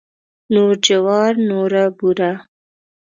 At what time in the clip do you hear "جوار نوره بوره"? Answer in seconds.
0.85-2.31